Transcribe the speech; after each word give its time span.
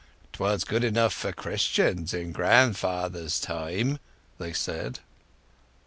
"'Twas 0.33 0.63
good 0.63 0.83
enough 0.83 1.13
for 1.13 1.31
Christians 1.31 2.11
in 2.11 2.31
grandfather's 2.31 3.39
time," 3.39 3.99
they 4.39 4.51
said. 4.51 4.99